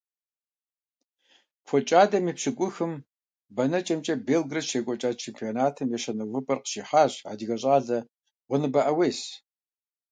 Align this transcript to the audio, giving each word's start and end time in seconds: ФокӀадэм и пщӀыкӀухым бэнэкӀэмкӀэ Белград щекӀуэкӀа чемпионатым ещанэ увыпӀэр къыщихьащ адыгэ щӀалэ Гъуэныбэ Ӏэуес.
ФокӀадэм 1.67 2.25
и 2.31 2.33
пщӀыкӀухым 2.37 2.93
бэнэкӀэмкӀэ 3.55 4.15
Белград 4.27 4.65
щекӀуэкӀа 4.69 5.09
чемпионатым 5.21 5.89
ещанэ 5.97 6.23
увыпӀэр 6.25 6.59
къыщихьащ 6.61 7.13
адыгэ 7.31 7.57
щӀалэ 7.61 7.99
Гъуэныбэ 8.47 8.81
Ӏэуес. 8.85 9.19